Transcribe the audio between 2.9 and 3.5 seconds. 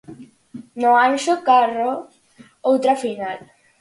final.